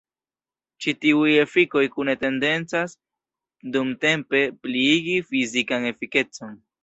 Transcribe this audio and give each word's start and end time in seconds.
Ĉi 0.83 0.93
tiuj 1.05 1.33
efikoj 1.41 1.81
kune 1.95 2.15
tendencas 2.21 2.97
dumtempe 3.75 4.41
pliigi 4.63 5.17
fizikan 5.31 5.89
efikecon. 5.93 6.59